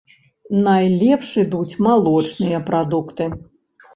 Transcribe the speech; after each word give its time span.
Найлепш 0.67 1.33
ідуць 1.43 1.77
малочныя 1.87 2.61
прадукты. 2.73 3.29